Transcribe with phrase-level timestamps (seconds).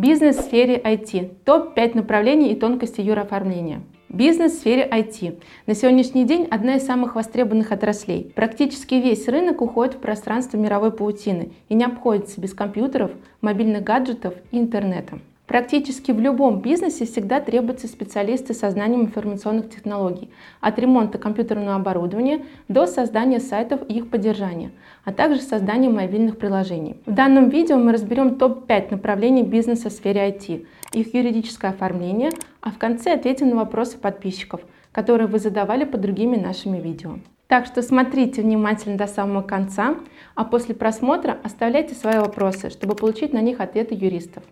[0.00, 1.44] Бизнес в сфере IT.
[1.44, 3.82] Топ-5 направлений и тонкости юрооформления.
[4.08, 5.42] Бизнес в сфере IT.
[5.66, 8.32] На сегодняшний день одна из самых востребованных отраслей.
[8.34, 13.10] Практически весь рынок уходит в пространство мировой паутины и не обходится без компьютеров,
[13.42, 15.18] мобильных гаджетов и интернета.
[15.50, 20.30] Практически в любом бизнесе всегда требуются специалисты со знанием информационных технологий,
[20.60, 24.70] от ремонта компьютерного оборудования до создания сайтов и их поддержания,
[25.04, 26.98] а также создания мобильных приложений.
[27.04, 32.30] В данном видео мы разберем топ-5 направлений бизнеса в сфере IT, их юридическое оформление,
[32.60, 34.60] а в конце ответим на вопросы подписчиков,
[34.92, 37.18] которые вы задавали под другими нашими видео.
[37.48, 39.96] Так что смотрите внимательно до самого конца,
[40.36, 44.44] а после просмотра оставляйте свои вопросы, чтобы получить на них ответы юристов.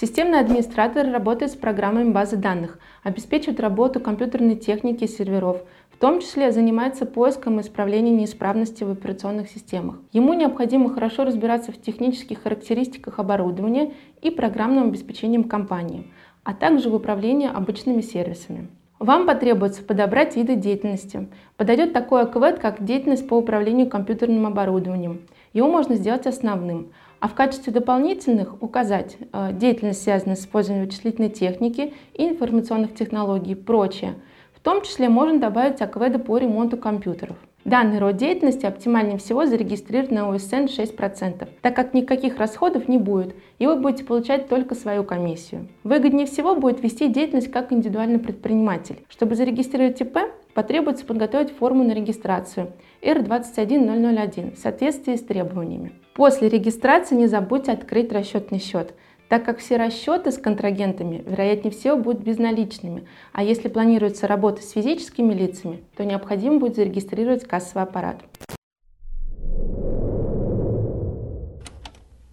[0.00, 5.58] Системный администратор работает с программами базы данных, обеспечивает работу компьютерной техники и серверов,
[5.90, 9.96] в том числе занимается поиском и исправлением неисправности в операционных системах.
[10.12, 16.06] Ему необходимо хорошо разбираться в технических характеристиках оборудования и программным обеспечением компании,
[16.44, 18.68] а также в управлении обычными сервисами.
[19.00, 21.28] Вам потребуется подобрать виды деятельности.
[21.58, 25.20] Подойдет такой АКВЭД, как деятельность по управлению компьютерным оборудованием.
[25.52, 31.30] Его можно сделать основным, а в качестве дополнительных указать э, деятельность, связанную с использованием вычислительной
[31.30, 34.14] техники и информационных технологий и прочее.
[34.54, 37.36] В том числе можно добавить АКВЭДы по ремонту компьютеров.
[37.64, 43.34] Данный род деятельности оптимальнее всего зарегистрировать на ОСН 6%, так как никаких расходов не будет,
[43.58, 45.68] и вы будете получать только свою комиссию.
[45.84, 49.00] Выгоднее всего будет вести деятельность как индивидуальный предприниматель.
[49.10, 50.18] Чтобы зарегистрировать ИП,
[50.54, 55.92] потребуется подготовить форму на регистрацию R21001 в соответствии с требованиями.
[56.14, 58.94] После регистрации не забудьте открыть расчетный счет,
[59.28, 64.72] так как все расчеты с контрагентами, вероятнее всего, будут безналичными, а если планируется работа с
[64.72, 68.24] физическими лицами, то необходимо будет зарегистрировать кассовый аппарат.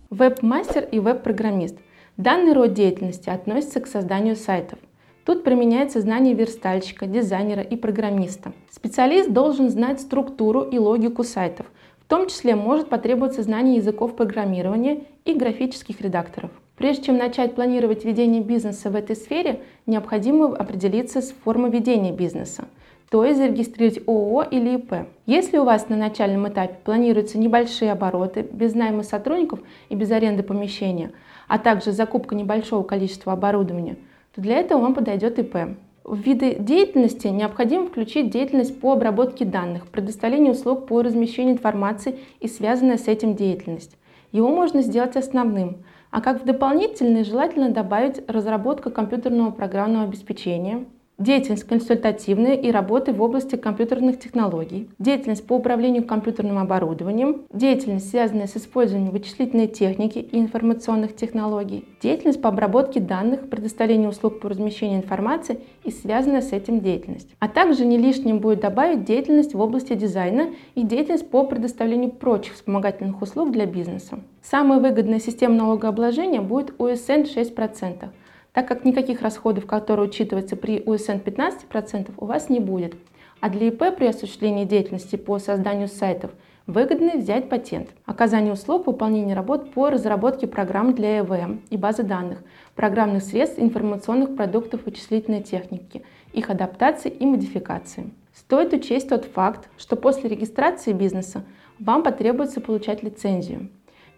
[0.09, 1.77] Веб-мастер и веб-программист.
[2.17, 4.79] Данный род деятельности относится к созданию сайтов.
[5.27, 8.53] Тут применяется знание верстальщика, дизайнера и программиста.
[8.71, 11.65] Специалист должен знать структуру и логику сайтов.
[11.99, 16.49] В том числе может потребоваться знание языков программирования и графических редакторов.
[16.77, 22.69] Прежде чем начать планировать ведение бизнеса в этой сфере, необходимо определиться с формой ведения бизнеса,
[23.09, 25.09] то есть зарегистрировать ООО или ИП.
[25.25, 29.59] Если у вас на начальном этапе планируются небольшие обороты, без найма сотрудников
[29.89, 31.11] и без аренды помещения,
[31.49, 33.97] а также закупка небольшого количества оборудования–
[34.37, 35.77] то для этого вам подойдет ИП.
[36.03, 42.47] В виды деятельности необходимо включить деятельность по обработке данных, предоставлению услуг по размещению информации и
[42.47, 43.97] связанная с этим деятельность.
[44.31, 45.77] Его можно сделать основным,
[46.11, 50.85] а как в дополнительный желательно добавить разработка компьютерного программного обеспечения,
[51.17, 58.47] деятельность консультативная и работы в области компьютерных технологий, деятельность по управлению компьютерным оборудованием, деятельность, связанная
[58.47, 64.99] с использованием вычислительной техники и информационных технологий, деятельность по обработке данных, предоставлению услуг по размещению
[64.99, 67.29] информации и связанная с этим деятельность.
[67.39, 72.53] А также не лишним будет добавить деятельность в области дизайна и деятельность по предоставлению прочих
[72.53, 74.19] вспомогательных услуг для бизнеса.
[74.41, 78.09] Самая выгодная система налогообложения будет УСН 6%,
[78.57, 82.95] так как никаких расходов, которые учитываются при УСН 15%, у вас не будет.
[83.39, 86.31] А для ИП при осуществлении деятельности по созданию сайтов
[86.65, 87.89] выгодно взять патент.
[88.07, 92.39] Оказание услуг, выполнение работ по разработке программ для ЭВМ и базы данных,
[92.73, 96.01] программных средств, информационных продуктов вычислительной техники,
[96.33, 98.09] их адаптации и модификации.
[98.33, 101.43] Стоит учесть тот факт, что после регистрации бизнеса
[101.77, 103.69] вам потребуется получать лицензию,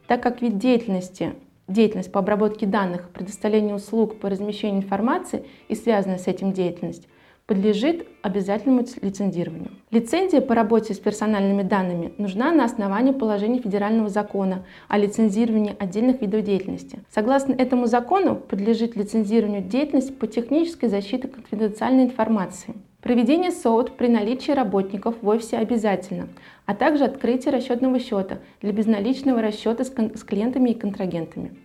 [0.08, 1.34] так как вид деятельности
[1.70, 7.08] деятельность по обработке данных, предоставлению услуг по размещению информации и связанная с этим деятельность
[7.50, 9.72] подлежит обязательному лицензированию.
[9.90, 16.22] Лицензия по работе с персональными данными нужна на основании положений федерального закона о лицензировании отдельных
[16.22, 17.00] видов деятельности.
[17.10, 22.76] Согласно этому закону подлежит лицензированию деятельность по технической защите конфиденциальной информации.
[23.02, 26.28] Проведение СОУД при наличии работников в офисе обязательно,
[26.66, 31.56] а также открытие расчетного счета для безналичного расчета с, с клиентами и контрагентами.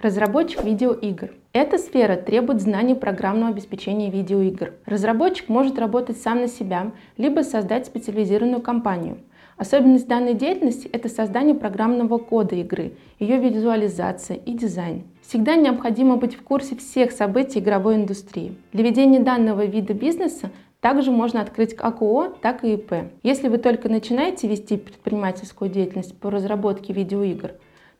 [0.00, 1.30] Разработчик видеоигр.
[1.52, 4.74] Эта сфера требует знаний программного обеспечения видеоигр.
[4.84, 9.18] Разработчик может работать сам на себя, либо создать специализированную компанию–
[9.56, 15.04] Особенность данной деятельности– это создание программного кода игры, ее визуализация и дизайн.
[15.32, 18.54] Всегда необходимо быть в курсе всех событий игровой индустрии.
[18.74, 20.50] Для ведения данного вида бизнеса
[20.80, 23.10] также можно открыть как ООО, так и ИП.
[23.22, 27.52] Если вы только начинаете вести предпринимательскую деятельность по разработке видеоигр,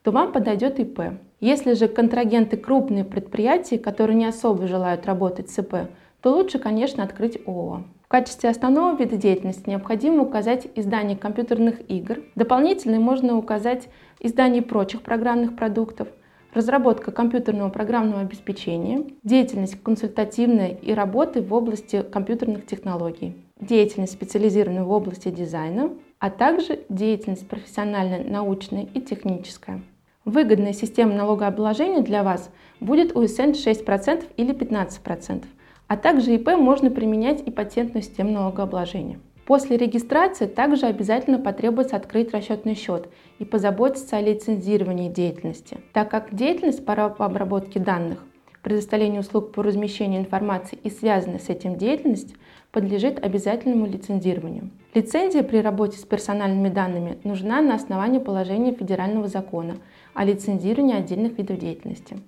[0.02, 1.14] то вам подойдет ИП.
[1.40, 5.88] Если же контрагенты крупные предприятия, которые не особо желают работать с ИП,
[6.20, 7.84] то лучше, конечно, открыть ООО.
[8.08, 12.18] качестве основного вида деятельности необходимо указать издание компьютерных игр.
[12.34, 13.88] Дополнительно можно указать
[14.20, 16.08] издание прочих программных продуктов,
[16.52, 24.90] разработка компьютерного программного обеспечения, деятельность консультативная и работы в области компьютерных технологий, деятельность специализированная в
[24.90, 29.82] области дизайна, а также деятельность профессиональная, научная и техническая.
[30.24, 35.44] Выгодная система налогообложения для вас будет УСН 6% или 15%,
[35.88, 39.18] а также ИП можно применять и патентную систему налогообложения.
[39.46, 43.08] После регистрации также обязательно потребуется открыть расчетный счет
[43.42, 48.20] и позаботиться о лицензировании деятельности, так как деятельность по обработке данных,
[48.62, 52.36] предоставлению услуг по размещению информации и связанная с этим деятельность
[52.70, 54.70] подлежит обязательному лицензированию.
[54.94, 59.78] Лицензия при работе с персональными данными нужна на основании положения федерального закона
[60.14, 62.18] о лицензировании отдельных видов деятельности.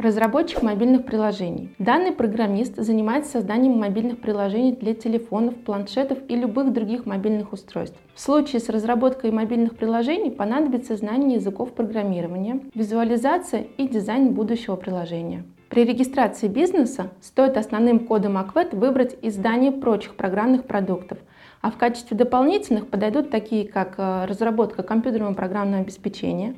[0.00, 1.74] Разработчик мобильных приложений.
[1.78, 7.98] Данный программист занимается созданием мобильных приложений для телефонов, планшетов и любых других мобильных устройств.
[8.14, 15.44] В случае с разработкой мобильных приложений понадобится знание языков программирования, визуализация и дизайн будущего приложения.
[15.68, 21.18] При регистрации бизнеса стоит основным кодом АКВЭД выбрать издание прочих программных продуктов,
[21.60, 26.54] а в качестве дополнительных подойдут такие, как э, разработка компьютерного программного обеспечения,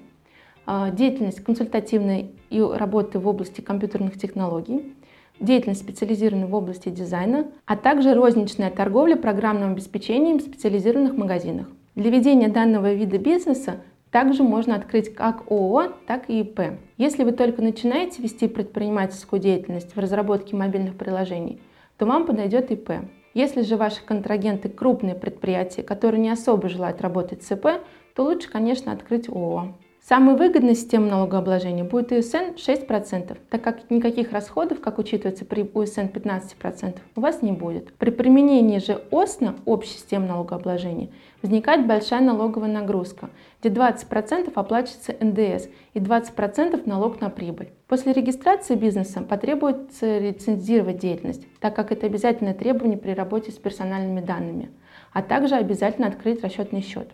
[0.67, 4.94] деятельность консультативной и работы в области компьютерных технологий,
[5.41, 11.67] деятельность специализированная в области дизайна, а также розничная торговля программным обеспечением в специализированных магазинах.
[11.94, 16.61] Для ведения данного вида бизнеса также можно открыть как ООО, так и ИП.
[16.97, 21.61] Если вы только начинаете вести предпринимательскую деятельность в разработке мобильных приложений,
[21.97, 22.91] то вам подойдет ИП.
[23.35, 27.67] Если же ваши контрагенты крупные предприятия, которые не особо желают работать с ИП,
[28.15, 29.75] то лучше, конечно, открыть ООО.
[30.08, 36.06] Самой выгодной системой налогообложения будет УСН 6%, так как никаких расходов, как учитывается при УСН
[36.06, 37.94] 15%, у вас не будет.
[37.94, 41.10] При применении же ОСНА, общей системы налогообложения,
[41.40, 47.70] возникает большая налоговая нагрузка, где 20% оплачивается НДС и 20% налог на прибыль.
[47.87, 54.20] После регистрации бизнеса потребуется лицензировать деятельность, так как это обязательное требование при работе с персональными
[54.20, 54.72] данными,
[55.12, 57.08] а также обязательно открыть расчетный счет.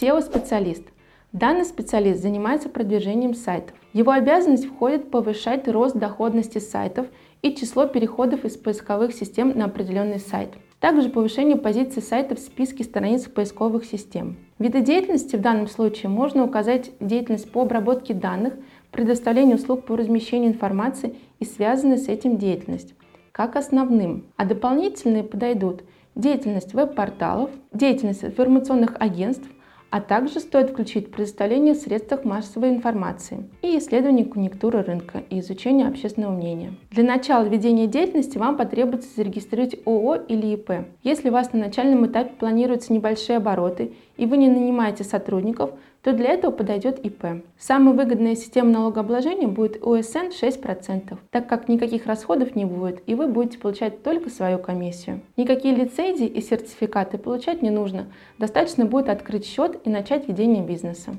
[0.00, 0.84] SEO-специалист.
[1.32, 3.74] Данный специалист занимается продвижением сайтов.
[3.92, 7.06] Его обязанность входит повышать рост доходности сайтов
[7.40, 10.50] и число переходов из поисковых систем на определенный сайт.
[10.80, 14.36] Также повышение позиции сайта в списке страниц поисковых систем.
[14.58, 18.54] Виды деятельности в данном случае можно указать деятельность по обработке данных,
[18.92, 22.94] предоставлению услуг по размещению информации и связанную с этим деятельность,
[23.32, 25.82] как основным, а дополнительные подойдут
[26.14, 29.48] деятельность веб-порталов, деятельность информационных агентств,
[29.96, 35.88] а также стоит включить предоставление в средствах массовой информации и исследование конъюнктуры рынка и изучение
[35.88, 36.74] общественного мнения.
[36.90, 40.70] Для начала ведения деятельности вам потребуется зарегистрировать ООО или ИП.
[41.02, 45.70] Если у вас на начальном этапе планируются небольшие обороты и вы не нанимаете сотрудников,
[46.06, 47.42] то для этого подойдет ИП.
[47.58, 53.26] Самая выгодная система налогообложения будет ОСН 6%, так как никаких расходов не будет, и вы
[53.26, 55.22] будете получать только свою комиссию.
[55.36, 58.06] Никакие лицензии и сертификаты получать не нужно,
[58.38, 61.16] достаточно будет открыть счет и начать ведение бизнеса.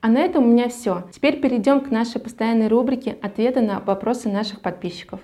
[0.00, 1.04] А на этом у меня все.
[1.12, 5.20] Теперь перейдем к нашей постоянной рубрике «Ответы на вопросы наших подписчиков».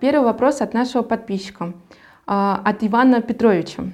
[0.00, 1.72] Первый вопрос от нашего подписчика,
[2.26, 3.84] а, от Ивана Петровича.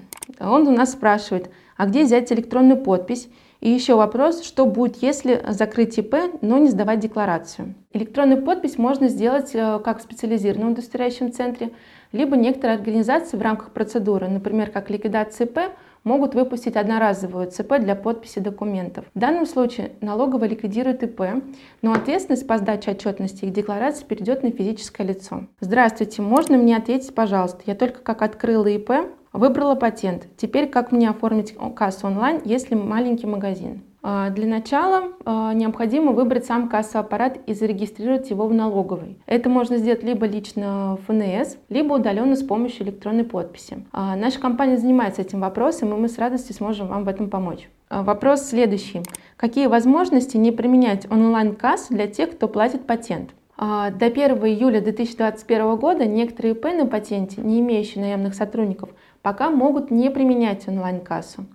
[0.40, 3.28] Он у нас спрашивает, а где взять электронную подпись?
[3.60, 7.74] И еще вопрос, что будет, если закрыть ИП, но не сдавать декларацию.
[7.92, 11.70] Электронную подпись можно сделать э, как в специализированном удостоверяющем центре,
[12.10, 15.58] либо некоторые организации в рамках процедуры, например, как ликвидация ИП,
[16.04, 19.04] могут выпустить одноразовую ЦП для подписи документов.
[19.14, 21.44] В данном случае налоговая ликвидирует ИП,
[21.82, 25.44] но ответственность по сдаче отчетности и декларации перейдет на физическое лицо.
[25.60, 27.60] Здравствуйте, можно мне ответить, пожалуйста?
[27.66, 28.90] Я только как открыла ИП,
[29.32, 30.28] Выбрала патент.
[30.36, 33.82] Теперь как мне оформить кассу онлайн, если маленький магазин?
[34.02, 39.16] А, для начала а, необходимо выбрать сам кассовый аппарат и зарегистрировать его в налоговой.
[39.26, 43.86] Это можно сделать либо лично в ФНС, либо удаленно с помощью электронной подписи.
[43.92, 47.68] А, наша компания занимается этим вопросом, и мы с радостью сможем вам в этом помочь.
[47.88, 49.02] Вопрос следующий.
[49.36, 53.30] Какие возможности не применять онлайн-кассу для тех, кто платит патент?
[53.58, 54.14] До 1
[54.46, 58.88] июля 2021 года некоторые ИП на патенте, не имеющие наемных сотрудников,
[59.22, 61.46] пока могут не применять онлайн-кассу.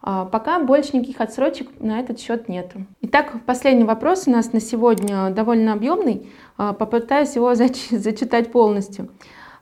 [0.00, 2.72] А, пока больше никаких отсрочек на этот счет нет.
[3.02, 6.30] Итак, последний вопрос у нас на сегодня довольно объемный.
[6.56, 7.54] А, попытаюсь его
[7.90, 9.10] зачитать полностью.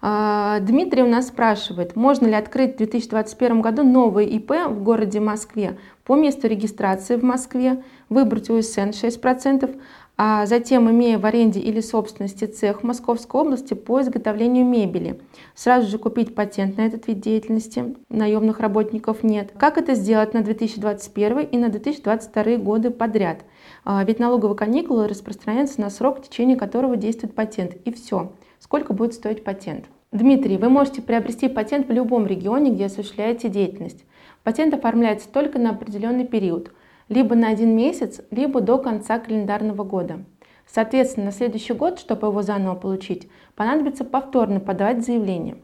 [0.02, 5.20] А, Дмитрий у нас спрашивает, можно ли открыть в 2021 году новый ИП в городе
[5.20, 9.80] Москве по месту регистрации в Москве, выбрать УСН 6%,
[10.18, 15.20] а затем, имея в аренде или собственности цех в Московской области по изготовлению мебели,
[15.54, 19.52] сразу же купить патент на этот вид деятельности, наемных работников нет.
[19.58, 23.44] Как это сделать на 2021 и на 2022 годы подряд?
[23.84, 28.32] А, ведь налоговые каникулы распространяются на срок, в течение которого действует патент, и все.
[28.58, 29.84] Сколько будет стоить патент?
[30.12, 34.04] Дмитрий, вы можете приобрести патент в любом регионе, где осуществляете деятельность.
[34.44, 36.72] Патент оформляется только на определенный период–
[37.08, 40.24] либо на один месяц, либо до конца календарного года.
[40.66, 45.56] Соответственно, на следующий год, чтобы его заново получить, понадобится повторно подавать заявление.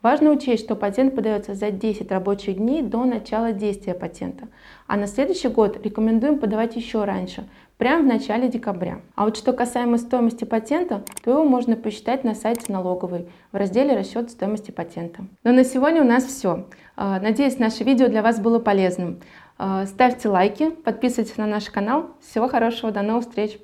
[0.00, 4.46] Важно учесть, что патент подается за 10 рабочих дней до начала действия патента,
[4.86, 9.00] а на следующий год рекомендуем подавать еще раньше, прямо в начале декабря.
[9.16, 13.96] А вот что касаемо стоимости патента, то его можно посчитать на сайте налоговой в разделе
[13.96, 15.24] «Расчет стоимости патента».
[15.42, 16.66] Но на сегодня у нас все.
[16.94, 19.18] А, надеюсь, наше видео для вас было полезным.
[19.58, 22.16] А, ставьте лайки, подписывайтесь на наш канал.
[22.20, 23.58] Всего хорошего, до новых встреч!